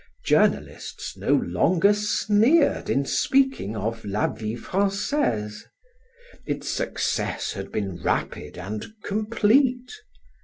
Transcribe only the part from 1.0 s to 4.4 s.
no longer sneered in speaking of "La